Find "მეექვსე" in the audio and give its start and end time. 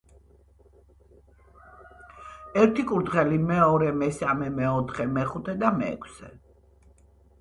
5.81-6.33